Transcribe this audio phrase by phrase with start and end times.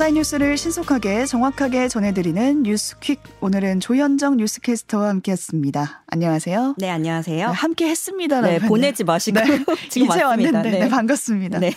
[0.00, 3.20] 밤사이 뉴스를 신속하게 정확하게 전해드리는 뉴스퀵.
[3.42, 6.04] 오늘은 조현정 뉴스캐스터와 함께했습니다.
[6.06, 6.76] 안녕하세요.
[6.78, 7.46] 네, 안녕하세요.
[7.48, 8.40] 네, 함께했습니다.
[8.40, 9.44] 네, 보내지 마시고 네,
[9.90, 10.28] 지금 이제 왔습니다.
[10.30, 10.78] 왔는데 네.
[10.78, 11.58] 네, 반갑습니다.
[11.58, 11.74] 네.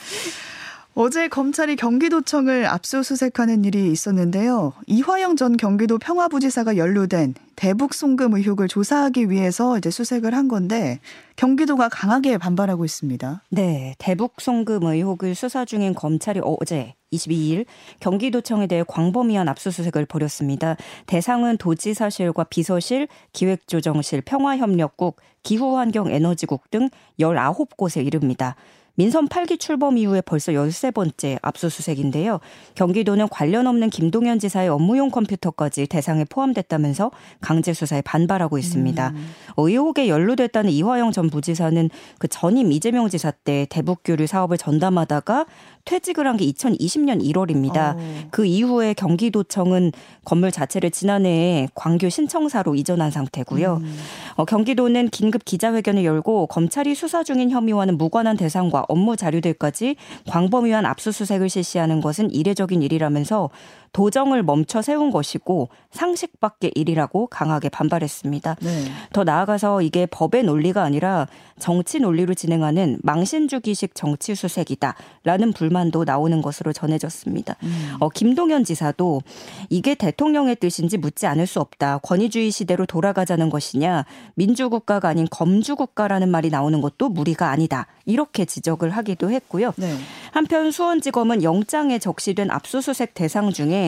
[0.96, 4.72] 어제 검찰이 경기도청을 압수수색하는 일이 있었는데요.
[4.88, 11.02] 이화영 전 경기도 평화부지사가 연루된 대북 송금 의혹을 조사하기 위해서 이제 수색을 한 건데
[11.36, 13.42] 경기도가 강하게 반발하고 있습니다.
[13.50, 17.66] 네, 대북 송금 의혹을 수사 중인 검찰이 어제 22일
[18.00, 20.76] 경기도청에 대해 광범위한 압수수색을 벌였습니다.
[21.06, 26.90] 대상은 도지사실과 비서실, 기획조정실, 평화협력국, 기후환경에너지국 등
[27.20, 28.56] 19곳에 이릅니다.
[28.96, 32.40] 민선 8기 출범 이후에 벌써 13번째 압수수색인데요.
[32.76, 37.10] 경기도는 관련 없는 김동연 지사의 업무용 컴퓨터까지 대상에 포함됐다면서
[37.42, 39.10] 강제 수사에 반발하고 있습니다.
[39.10, 39.30] 음.
[39.58, 45.48] 의혹에 연루됐다는 이화영 전 부지사는 그 전임 이재명 지사 때 대북 교류 사업을 전담하다가
[45.86, 47.96] 퇴직을 한 게 2020년 1월입니다.
[47.96, 48.00] 어.
[48.32, 49.92] 그 이후에 경기도청은
[50.26, 53.80] 건물 자체를 지난해에 광교 신청사로 이전한 상태고요.
[53.82, 53.96] 음.
[54.36, 59.96] 어, 경기도는 긴급 기자회견을 열고 검찰이 수사 중인 혐의와는 무관한 대상과 업무 자료들까지
[60.28, 63.50] 광범위한 압수수색을 실시하는 것은 이례적인 일이라면서
[63.94, 68.58] 도정을 멈춰 세운 것이고 상식 밖의 일이라고 강하게 반발했습니다.
[68.62, 68.86] 네.
[69.14, 71.28] 더 나아가서 이게 법의 논리가 아니라
[71.60, 77.56] 정치 논리로 진행하는 망신주기식 정치 수색이다라는 불만도 나오는 것으로 전해졌습니다.
[77.62, 77.94] 음.
[78.00, 79.22] 어, 김동연 지사도
[79.70, 82.00] 이게 대통령의 뜻인지 묻지 않을 수 없다.
[82.00, 87.86] 권위주의 시대로 돌아가자는 것이냐, 민주국가가 아닌 검주국가라는 말이 나오는 것도 무리가 아니다.
[88.06, 89.74] 이렇게 지적을 하기도 했고요.
[89.78, 89.96] 네.
[90.32, 93.83] 한편 수원지검은 영장에 적시된 압수수색 대상 중에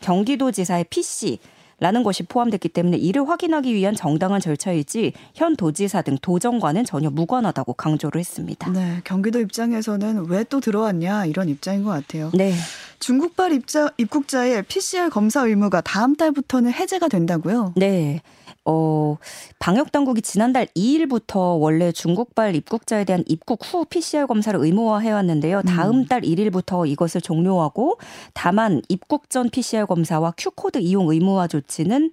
[0.00, 1.38] 경기도지사의 PC
[1.82, 7.72] 라는 것이 포함됐기 때문에 이를 확인하기 위한 정당한 절차이지 현 도지사 등 도정과는 전혀 무관하다고
[7.72, 8.70] 강조를 했습니다.
[8.70, 9.00] 네.
[9.04, 12.30] 경기도 입장에서는 왜 또 들어왔냐 이런 입장인 것 같아요.
[12.34, 12.52] 네.
[13.00, 17.72] 중국발 입자, 입국자의 PCR 검사 의무가 다음 달부터는 해제가 된다고요?
[17.76, 18.20] 네.
[18.66, 19.16] 어,
[19.58, 25.62] 방역 당국이 지난달 2일부터 원래 중국발 입국자에 대한 입국 후 PCR 검사를 의무화해 왔는데요.
[25.62, 27.98] 다음 달 1일부터 이것을 종료하고
[28.34, 32.10] 다만 입국 전 PCR 검사와 Q코드 이용 의무화 조치는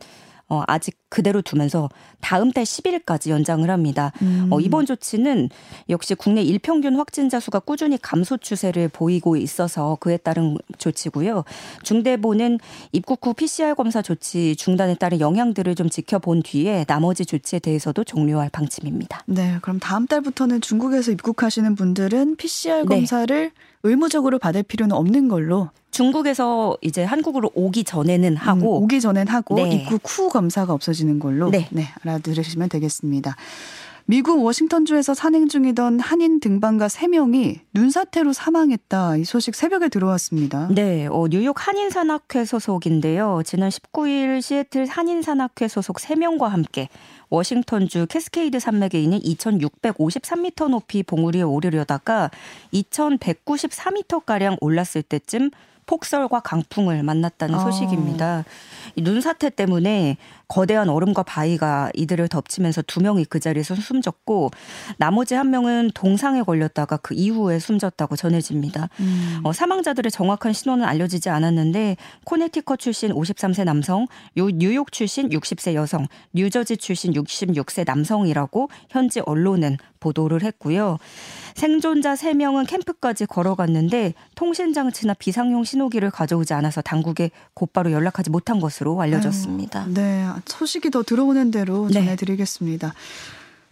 [0.50, 1.90] 어, 아직 그대로 두면서
[2.22, 4.12] 다음 달 10일까지 연장을 합니다.
[4.22, 4.47] 음.
[4.50, 5.50] 어, 이번 조치는
[5.90, 11.44] 역시 국내 일평균 확진자 수가 꾸준히 감소 추세를 보이고 있어서 그에 따른 조치고요.
[11.84, 12.59] 중대본은
[12.91, 18.50] 입국 후 PCR 검사 조치 중단에 따른 영향들을 좀 지켜본 뒤에 나머지 조치에 대해서도 종료할
[18.50, 19.24] 방침입니다.
[19.25, 22.85] 네, 그럼 다음 달부터는 중국에서 입국하시는 분들은 PCR 네.
[22.85, 23.52] 검사를
[23.88, 29.56] 의무적으로 받을 필요는 없는 걸로 중국에서 이제 한국으로 오기 전에는 하고 음, 오기 전엔 하고
[29.56, 29.72] 네.
[29.72, 31.68] 입국 후 검사가 없어지는 걸로 네.
[32.03, 33.36] 알아들으시면 되겠습니다.
[34.09, 39.18] 미국 워싱턴주에서 산행 중이던 한인 등반가 3명이 눈사태로 사망했다.
[39.18, 40.69] 이 소식 새벽에 들어왔습니다.
[40.72, 43.41] 네, 어, 뉴욕 한인산악회 소속인데요.
[43.44, 46.88] 지난 19일 시애틀 한인산악회 소속 3명과 함께
[47.29, 52.31] 워싱턴주 캐스케이드 산맥에 있는 2,653m 높이 봉우리에 오르려다가
[52.72, 55.50] 2,194m가량 올랐을 때쯤
[55.88, 57.59] 폭설과 강풍을 만났다는 아.
[57.59, 58.46] 소식입니다.
[58.96, 60.17] 이 눈사태 때문에
[60.47, 64.52] 거대한 얼음과 바위가 이들을 덮치면서 두 명이 그 자리에서 숨졌고
[64.97, 68.90] 나머지 한 명은 동상에 걸렸다가 그 이후에 숨졌다고 전해집니다.
[69.00, 69.41] 음.
[69.44, 76.08] 어, 사망자들의 정확한 신원은 알려지지 않았는데 코네티컷 출신 53세 남성, 요 뉴욕 출신 60세 여성,
[76.34, 80.97] 뉴저지 출신 66세 남성이라고 현지 언론은 보도를 했고요.
[81.56, 89.81] 생존자 3명은 캠프까지 걸어갔는데 통신장치나 비상용 신호기를 가져오지 않아서 당국에 곧바로 연락하지 못한 것으로 알려졌습니다.
[89.81, 91.94] 아유, 네, 소식이 더 들어오는 대로 네.
[91.94, 92.94] 전해드리겠습니다.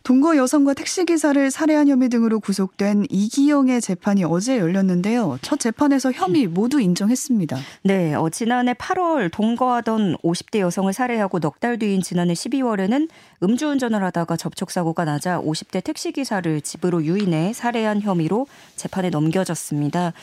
[0.05, 5.39] 동거 여성과 택시기사를 살해한 혐의 등으로 구속된 이기영의 재판이 어제 열렸는데요.
[5.41, 7.57] 첫 재판에서 혐의 모두 인정했습니다.
[7.81, 13.09] 네, 어, 지난해 8월 동거하던 50대 여성을 살해하고 넉 달 뒤인 지난해 12월에는
[13.41, 18.45] 음주운전을 하다가 접촉사고가 나자 50대 택시기사를 집으로 유인해 살해한 혐의로
[18.75, 20.13] 재판에 넘겨졌습니다.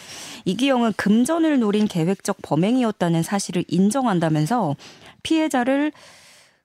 [0.44, 4.76] 이기영은 금전을 노린 계획적 범행이었다는 사실을 인정한다면서
[5.24, 5.90] 피해자를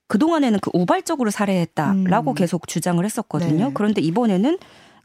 [0.08, 2.36] 그동안에는 그 우발적으로 살해했다라고 음.
[2.36, 3.66] 계속 주장을 했었거든요.
[3.68, 3.72] 네.
[3.74, 4.58] 그런데 이번에는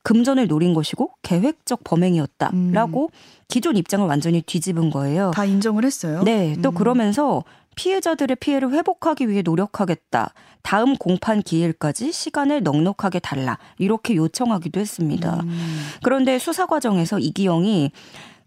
[0.02, 3.10] 금전을 노린 것이고 계획적 범행이었다라고
[3.49, 5.31] 기존 입장을 완전히 뒤집은 거예요.
[5.34, 6.22] 다 인정을 했어요.
[6.25, 6.75] 네, 또 음.
[6.75, 7.44] 그러면서
[7.75, 10.32] 피해자들의 피해를 회복하기 위해 노력하겠다.
[10.62, 13.58] 다음 공판 기일까지 시간을 넉넉하게 달라.
[13.78, 15.40] 이렇게 요청하기도 했습니다.
[15.43, 15.81] 음.
[16.02, 17.93] 그런데 수사 과정에서 이기영이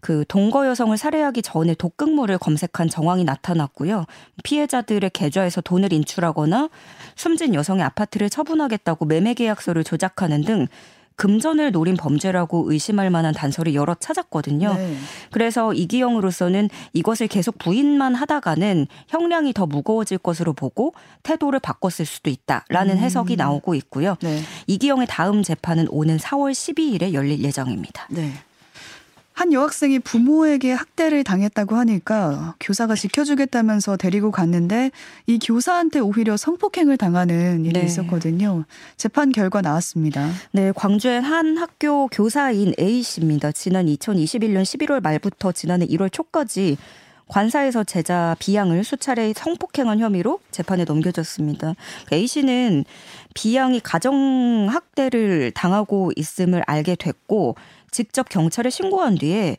[0.00, 4.06] 그 동거 여성을 살해하기 전에 독극물을 검색한 정황이 나타났고요.
[4.42, 6.68] 피해자들의 계좌에서 돈을 인출하거나
[7.14, 10.66] 숨진 여성의 아파트를 처분하겠다고 매매 계약서를 조작하는 등
[11.16, 14.74] 금전을 노린 범죄라고 의심할 만한 단서를 여러 찾았거든요.
[14.74, 14.96] 네.
[15.30, 22.96] 그래서 이기영으로서는 이것을 계속 부인만 하다가는 형량이 더 무거워질 것으로 보고 태도를 바꿨을 수도 있다라는
[22.96, 22.98] 음.
[22.98, 24.16] 해석이 나오고 있고요.
[24.20, 24.42] 네.
[24.66, 28.06] 이기영의 다음 재판은 오는 4월 12일에 열릴 예정입니다.
[28.10, 28.32] 네.
[29.36, 34.90] 한 여학생이 부모에게 학대를 당했다고 하니까 교사가 지켜주겠다면서 데리고 갔는데
[35.26, 37.84] 이 교사한테 오히려 성폭행을 당하는 일이 네.
[37.84, 38.64] 있었거든요.
[38.96, 40.30] 재판 결과 나왔습니다.
[40.52, 43.52] 네, 광주의 한 학교 교사인 A 씨입니다.
[43.52, 46.78] 지난 2021년 11월 말부터 지난해 1월 초까지
[47.28, 51.74] 관사에서 제자 비양을 수차례 성폭행한 혐의로 재판에 넘겨졌습니다.
[52.10, 52.86] A 씨는
[53.34, 57.56] 비양이 가정 학대를 당하고 있음을 알게 됐고
[57.96, 59.56] 직접 경찰에 신고한 뒤에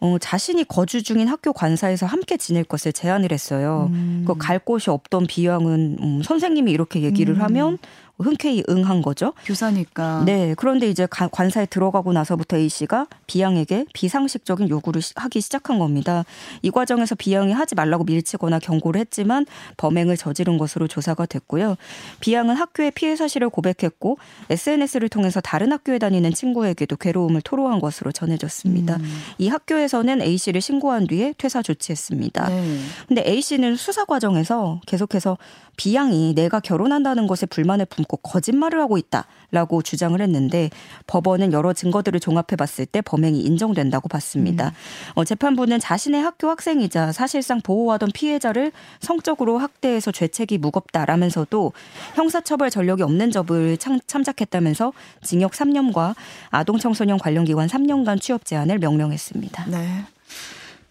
[0.00, 3.90] 어, 자신이 거주 중인 학교 관사에서 함께 지낼 것을 제안을 했어요.
[3.92, 4.24] 음.
[4.26, 7.42] 그갈 곳이 없던 비양은 음, 선생님이 이렇게 얘기를 음.
[7.42, 7.78] 하면
[8.18, 9.32] 흔쾌히 응한 거죠.
[9.44, 10.22] 교사니까.
[10.24, 10.54] 네.
[10.56, 16.24] 그런데 이제 관사에 들어가고 나서부터 A 씨가 비양에게 비상식적인 요구를 하기 시작한 겁니다.
[16.62, 21.76] 이 과정에서 비양이 하지 말라고 밀치거나 경고를 했지만 범행을 저지른 것으로 조사가 됐고요.
[22.20, 24.18] 비양은 학교의 피해 사실을 고백했고
[24.50, 28.96] SNS를 통해서 다른 학교에 다니는 친구에게도 괴로움을 토로한 것으로 전해졌습니다.
[28.96, 29.22] 음.
[29.38, 32.48] 이 학교에서는 A 씨를 신고한 뒤에 퇴사 조치했습니다.
[32.48, 32.78] 네.
[33.06, 35.38] 근데 A 씨는 수사 과정에서 계속해서
[35.76, 40.70] 비양이 내가 결혼한다는 것에 불만을 품고 거짓말을 하고 있다라고 주장을 했는데
[41.06, 44.68] 법원은 여러 증거들을 종합해 봤을 때 범행이 인정된다고 봤습니다.
[44.68, 45.12] 음.
[45.14, 51.72] 어, 재판부는 자신의 학교 학생이자 사실상 보호하던 피해자를 성적으로 학대해서 죄책이 무겁다라면서도
[52.14, 56.14] 형사처벌 전력이 없는 점을 참, 참작했다면서 징역 3년과
[56.48, 59.66] 아동 청소년 관련 기관 3년간 취업 제한을 명령했습니다.
[59.66, 60.04] 네.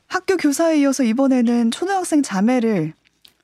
[0.08, 2.94] 학교 교사에 이어서 이번에는 초등학생 자매를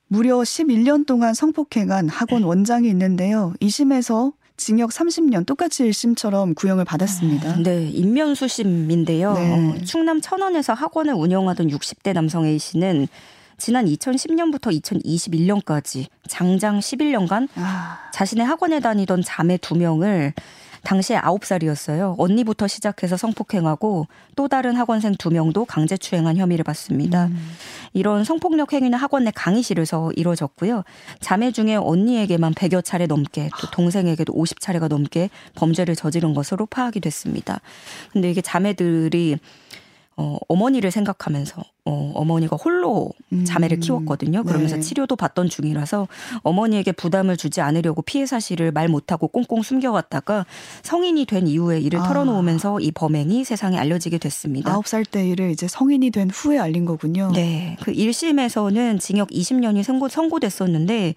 [0.08, 2.46] 무려 11년 동안 성폭행한 학원 네.
[2.46, 3.54] 원장이 있는데요.
[3.60, 7.56] 2심에서 징역 30년 똑같이 1심처럼 구형을 받았습니다.
[7.62, 9.34] 네, 인면수 심인데요.
[9.34, 9.52] 네.
[9.52, 13.08] 어, 충남 천원에서 학원을 운영하던 60대 남성 A 씨는
[13.56, 18.10] 지난 2010년부터 2021년까지 장장 11년간 아.
[18.12, 20.32] 자신의 학원에 다니던 자매 2명을
[20.84, 22.14] 당시에 9살이었어요.
[22.18, 27.26] 언니부터 시작해서 성폭행하고 또 다른 학원생 2명도 강제추행한 혐의를 받습니다.
[27.26, 27.50] 음.
[27.92, 30.84] 이런 성폭력 행위는 학원 내 강의실에서 이루어졌고요.
[31.20, 37.60] 자매 중에 언니에게만 100여 차례 넘게 또 동생에게도 50차례가 넘게 범죄를 저지른 것으로 파악이 됐습니다.
[38.12, 39.38] 근데 이게 자매들이
[40.16, 43.10] 어, 어머니를 생각하면서 어, 어머니가 홀로
[43.44, 43.80] 자매를 음.
[43.80, 44.44] 키웠거든요.
[44.44, 44.82] 그러면서 네.
[44.82, 46.08] 치료도 받던 중이라서
[46.42, 50.46] 어머니에게 부담을 주지 않으려고 피해 사실을 말 못하고 꽁꽁 숨겨왔다가
[50.82, 52.04] 성인이 된 이후에 이를 아.
[52.04, 54.72] 털어놓으면서 이 범행이 세상에 알려지게 됐습니다.
[54.72, 57.30] 아홉 살 때 일을 이제 성인이 된 후에 알린 거군요.
[57.34, 57.76] 네.
[57.82, 61.14] 그 1심에서는 징역 20년이 선고, 선고됐었는데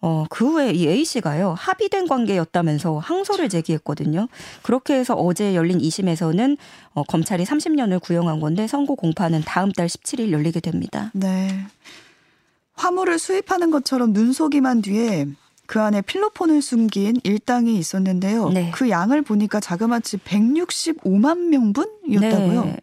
[0.00, 4.28] 어, 그 후에 이 A씨가요, 합의된 관계였다면서 항소를 제기했거든요.
[4.62, 6.56] 그렇게 해서 어제 열린 2심에서는
[6.94, 11.10] 어, 검찰이 30년을 구형한 건데 선고 공판은 다음 달 17일 열리게 됩니다.
[11.14, 11.66] 네.
[12.74, 15.26] 화물을 수입하는 것처럼 눈속이만 뒤에
[15.66, 18.50] 그 안에 필로폰을 숨긴 일당이 있었는데요.
[18.50, 18.70] 네.
[18.72, 22.64] 그 양을 보니까 자그마치 165만 명분이었다고요.
[22.64, 22.76] 네.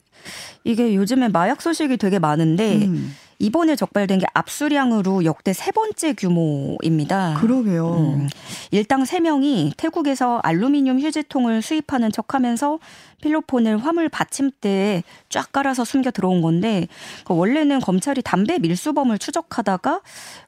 [0.64, 3.16] 이게 요즘에 마약 소식이 되게 많은데 음.
[3.40, 7.38] 이번에 적발된 게 압수량으로 역대 세 번째 규모입니다.
[7.40, 7.96] 그러게요.
[7.96, 8.30] 음,
[8.72, 12.80] 일당 3명이 태국에서 알루미늄 휴지통을 수입하는 척 하면서
[13.22, 16.88] 필로폰을 화물 받침대에 쫙 깔아서 숨겨 들어온 건데
[17.26, 20.02] 그 원래는 검찰이 담배 밀수범을 추적하다가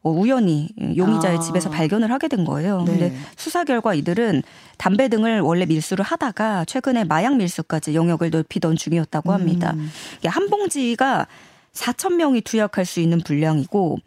[0.04, 1.42] 어, 우연히 용의자의 아.
[1.42, 2.84] 집에서 발견을 하게 된 거예요.
[2.84, 2.92] 네.
[2.92, 4.44] 근데 수사 결과 이들은
[4.78, 9.74] 담배 등을 원래 밀수를 하다가 최근에 마약 밀수까지 영역을 넓히던 중이었다고 합니다.
[9.76, 9.90] 음.
[10.26, 11.28] 한 봉지가
[11.78, 14.00] 4천 명이 투약할 수 있는 분량이고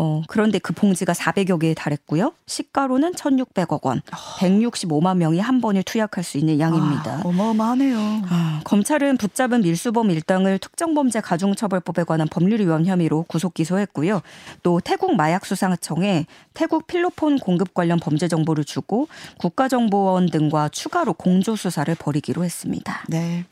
[0.00, 2.32] 어, 그런데 그 봉지가 400여 개에 달했고요.
[2.46, 4.00] 시가로는 1,600억 원,
[4.38, 7.16] 165만 명이 한 번에 투약할 수 있는 양입니다.
[7.16, 7.98] 아, 어마어마하네요.
[8.28, 14.22] 아, 검찰은 붙잡은 밀수범 일당을 특정범죄 가중처벌법에 관한 법률 위반 혐의로 구속 기소했고요.
[14.62, 21.92] 또 태국 마약수사청에 태국 필로폰 공급 관련 범죄 정보를 주고 국가정보원 등과 추가로 공조 수사를
[21.96, 23.02] 벌이기로 했습니다.
[23.08, 23.46] 네.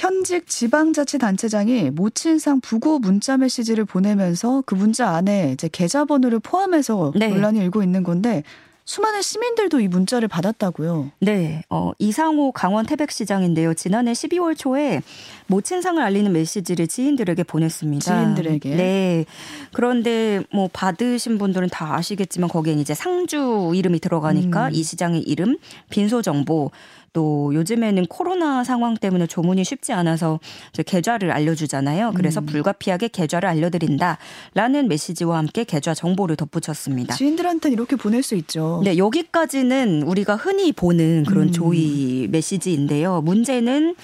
[0.00, 7.28] 현직 지방자치단체장이 모친상 부고 문자 메시지를 보내면서 그 문자 안에 이제 계좌번호를 포함해서 네.
[7.28, 8.42] 논란이 일고 있는 건데
[8.86, 11.12] 수많은 시민들도 이 문자를 받았다고요.
[11.20, 11.62] 네.
[11.68, 13.74] 어, 이상호 강원 태백시장인데요.
[13.74, 15.02] 지난해 12월 초에
[15.48, 18.04] 모친상을 알리는 메시지를 지인들에게 보냈습니다.
[18.04, 18.76] 지인들에게.
[18.76, 19.26] 네.
[19.74, 24.70] 그런데 뭐 받으신 분들은 다 아시겠지만 거기엔 이제 상주 이름이 들어가니까 음.
[24.72, 25.58] 이 시장의 이름,
[25.90, 26.70] 빈소 정보,
[27.12, 30.38] 또 요즘에는 코로나 상황 때문에 조문이 쉽지 않아서
[30.86, 32.12] 계좌를 알려주잖아요.
[32.14, 32.46] 그래서 음.
[32.46, 37.14] 불가피하게 계좌를 알려드린다라는 메시지와 함께 계좌 정보를 덧붙였습니다.
[37.14, 38.80] 지인들한테는 이렇게 보낼 수 있죠.
[38.84, 41.52] 네, 여기까지는 우리가 흔히 보는 그런 음.
[41.52, 43.22] 조의 메시지인데요.
[43.22, 43.96] 문제는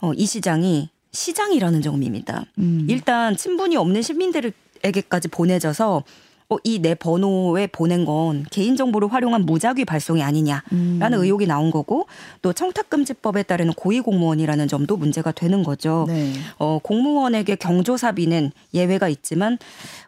[0.00, 2.44] 어, 이 시장이 시장이라는 점입니다.
[2.58, 2.86] 음.
[2.90, 6.04] 일단 친분이 없는 시민들에게까지 보내져서
[6.48, 11.00] 어, 이 내 번호에 보낸 건 개인정보를 활용한 무작위 발송이 아니냐라는 음.
[11.12, 12.06] 의혹이 나온 거고
[12.42, 16.04] 또 청탁금지법에 따르는 고위공무원이라는 점도 문제가 되는 거죠.
[16.06, 16.32] 네.
[16.58, 19.58] 어, 공무원에게 경조사비는 예외가 있지만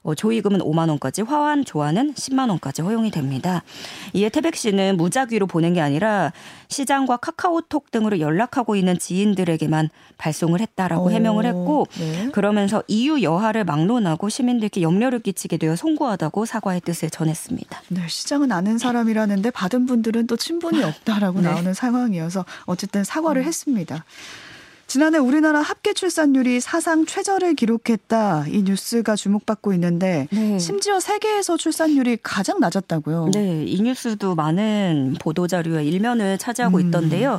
[0.02, 3.64] 어, 조의금은 5만 원까지 화환 조화는 10만 원까지 허용이 됩니다.
[4.12, 6.33] 이에 태백 씨는 무작위로 보낸 게 아니라
[6.68, 12.28] 시장과 카카오톡 등으로 연락하고 있는 지인들에게만 발송을 했다라고 오, 해명을 했고 네.
[12.30, 17.82] 그러면서 이유 여하를 막론하고 시민들께 염려를 끼치게 되어 송구하다 고 사과의 뜻을 전했습니다.
[17.88, 21.49] 네, 시장은 아는 사람이라는데 받은 분들은 또 친분이 없다라고 네.
[21.49, 23.47] 나오는 상황이어서 어쨌든 사과를 음.
[23.47, 24.04] 했습니다.
[24.88, 30.59] 지난해 우리나라 합계 출산율이 사상 최저를 기록했다 이 뉴스가 주목받고 있는데 네.
[30.59, 33.33] 심지어 세계에서 출산율이 가장 낮았다고요.
[33.35, 36.87] 네, 이 뉴스도 많은 보도 자료의 일면을 차지하고 음.
[36.87, 37.38] 있던데요.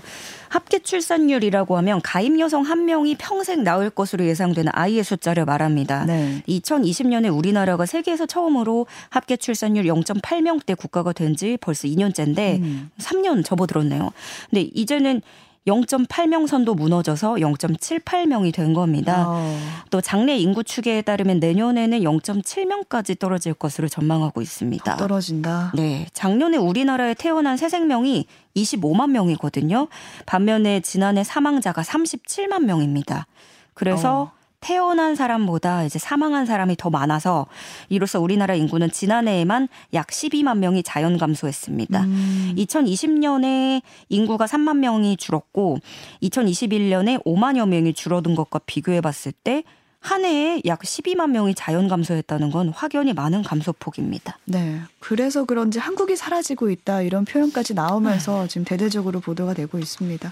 [0.49, 6.05] 합계 출산율이라고 하면 가임 여성 한 명이 평생 낳을 것으로 예상되는 아이의 숫자를 말합니다.
[6.05, 6.43] 네.
[6.47, 12.89] 2020년에 우리나라가 세계에서 처음으로 합계 출산율 0.8명대 국가가 된 지 벌써 2년째인데 음.
[12.99, 14.11] 3년 접어들었네요.
[14.49, 15.21] 근데 이제는
[15.67, 19.25] 0.8명 선도 무너져서 0.78명이 된 겁니다.
[19.27, 19.57] 어.
[19.91, 24.95] 또 장래 인구 추계에 따르면 내년에는 0.7명까지 떨어질 것으로 전망하고 있습니다.
[24.97, 25.73] 떨어진다.
[25.75, 26.07] 네.
[26.13, 28.25] 작년에 우리나라에 태어난 새 생명이
[28.55, 29.87] 25만 명이거든요.
[30.25, 33.27] 반면에 지난해 사망자가 37만 명입니다.
[33.73, 34.38] 그래서 어.
[34.59, 37.47] 태어난 사람보다 이제 사망한 사람이 더 많아서
[37.89, 42.01] 이로써 우리나라 인구는 지난해에만 약 12만 명이 자연 감소했습니다.
[42.01, 42.53] 음.
[42.57, 45.79] 2020년에 인구가 3만 명이 줄었고
[46.23, 49.63] 2021년에 5만여 명이 줄어든 것과 비교해 봤을 때
[50.01, 54.37] 한 해에 약 12만 명이 자연 감소했다는 건 확연히 많은 감소폭입니다.
[54.45, 54.81] 네.
[54.99, 58.47] 그래서 그런지 한국이 사라지고 있다 이런 표현까지 나오면서 네.
[58.47, 60.31] 지금 대대적으로 보도가 되고 있습니다.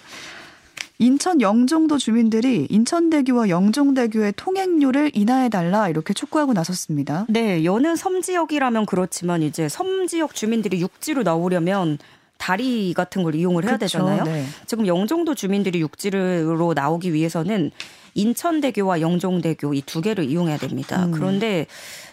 [1.00, 7.26] 인천 영종도 주민들이 인천대교와 영종대교의 통행료를 인하해달라 이렇게 촉구하고 나섰습니다.
[7.30, 12.00] 네, 여는 섬 지역이라면 그렇지만 이제 섬 지역 주민들이 육지로 나오려면
[12.40, 14.00] 다리 같은 걸 이용을 해야 그렇죠.
[14.00, 14.24] 되잖아요.
[14.24, 14.46] 네.
[14.66, 17.72] 지금 영종도 주민들이 육지로 나오기 위해서는
[18.16, 21.06] 인천대교와 영종대교 이 두 개를 이용해야 됩니다.
[21.06, 21.12] 음.
[21.12, 21.68] 그런데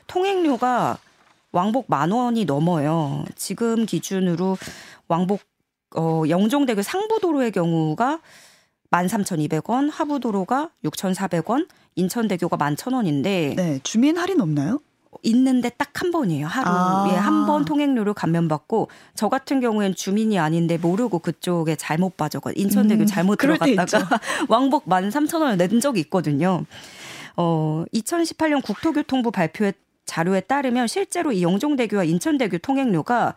[0.06, 0.98] 통행료가
[1.52, 3.24] 왕복 만 원이 넘어요.
[3.36, 4.58] 지금 기준으로
[5.08, 5.40] 왕복
[5.96, 8.20] 어 영종대교 상부도로의 경우가
[8.94, 14.80] 13,200원, 하부도로가 6,400원, 인천대교가 11,000원인데 네, 주민 할인 없나요?
[15.22, 16.46] 있는데 딱 한 번이에요.
[16.46, 17.20] 하루에 아.
[17.20, 23.36] 한번 통행료를 감면받고 저 같은 경우엔 주민이 아닌데 모르고 그쪽에 잘못 빠져가 인천대교 음, 잘못
[23.36, 26.64] 들어갔다가 왕복 13,000원을 낸 적이 있거든요.
[27.36, 29.72] 어, 2018년 국토교통부 발표에
[30.04, 33.34] 자료에 따르면 실제로 이 영종대교와 인천대교 통행료가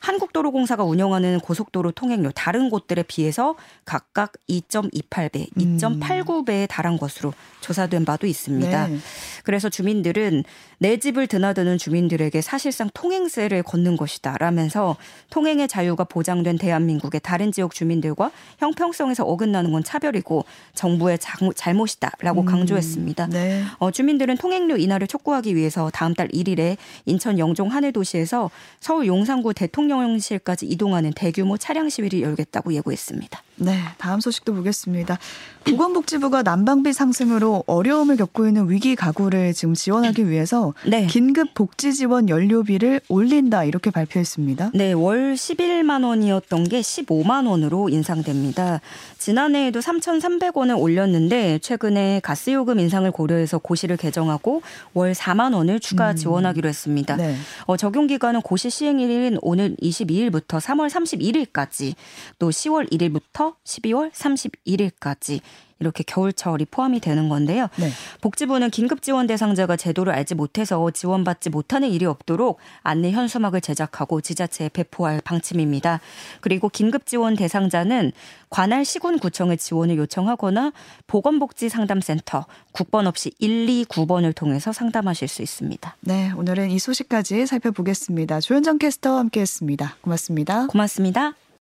[0.00, 3.54] 한국도로공사가 운영하는 고속도로 통행료 다른 곳들에 비해서
[3.84, 8.88] 각각 2.28배, 2.89배에 달한 것으로 조사된 바도 있습니다.
[8.88, 8.98] 네.
[9.44, 10.44] 그래서 주민들은
[10.78, 14.96] 내 집을 드나드는 주민들에게 사실상 통행세를 걷는 것이다 라면서
[15.30, 20.44] 통행의 자유가 보장된 대한민국의 다른 지역 주민들과 형평성에서 어긋나는 건 차별이고
[20.74, 21.18] 정부의
[21.54, 22.46] 잘못이다 라고 음.
[22.46, 23.26] 강조했습니다.
[23.28, 23.64] 네.
[23.78, 30.66] 어, 주민들은 통행료 인하를 촉구하기 위해서 다음 달 1일에 인천 영종 하늘도시에서 서울 용산구 대통령실까지
[30.66, 33.42] 이동하는 대규모 차량 시위를 열겠다고 예고했습니다.
[33.58, 35.18] 네, 다음 소식도 보겠습니다.
[35.64, 41.06] 보건복지부가 난방비 상승으로 어려움을 겪고 있는 위기 가구를 지금 지원하기 위해서 네.
[41.06, 44.70] 긴급 복지 지원 연료비를 올린다 이렇게 발표했습니다.
[44.74, 48.80] 네, 월 11만 원이었던 게 15만 원으로 인상됩니다.
[49.18, 54.62] 지난해에도 3,300원을 올렸는데 최근에 가스 요금 인상을 고려해서 고시를 개정하고
[54.94, 56.16] 월 4만 원을 추가 음.
[56.16, 57.16] 지원하기로 했습니다.
[57.16, 57.34] 네.
[57.64, 61.94] 어, 적용 기간은 고시 시행일인 오늘 22일부터 3월 31일까지
[62.38, 63.10] 또 10월 1일
[63.46, 65.40] 부터 12월 31일까지
[65.78, 67.68] 이렇게 겨울철이 포함이 되는 건데요.
[67.76, 67.90] 네.
[68.22, 74.70] 복지부는 긴급 지원 대상자가 제도를 알지 못해서 지원받지 못하는 일이 없도록 안내 현수막을 제작하고 지자체에
[74.70, 76.00] 배포할 방침입니다.
[76.40, 78.12] 그리고 긴급 지원 대상자는
[78.48, 80.72] 관할 시군구청에 지원을 요청하거나
[81.08, 85.96] 보건복지상담센터 국번 없이 129번을 통해서 상담하실 수 있습니다.
[86.00, 88.40] 네, 오늘은 이 소식까지 살펴보겠습니다.
[88.40, 89.96] 조현정 캐스터와 함께했습니다.
[90.00, 90.68] 고맙습니다.
[90.68, 91.34] 고맙습니다.